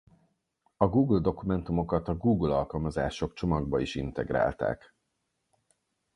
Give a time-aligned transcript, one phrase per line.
[0.77, 4.93] A Google Dokumentumokat a Google Alkalmazások csomagba is integrálták.